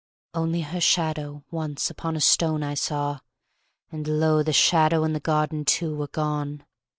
Only 0.33 0.61
her 0.61 0.81
shadow 0.81 1.43
once 1.51 1.91
upon 1.91 2.15
a 2.15 2.21
stone 2.21 2.63
I 2.63 2.73
saw, 2.73 3.19
and, 3.91 4.07
lo, 4.07 4.41
the 4.41 4.51
shadow 4.51 5.03
and 5.03 5.13
the 5.13 5.19
garden, 5.19 5.63
too, 5.63 5.95
were 5.95 6.07
gone. 6.07 6.65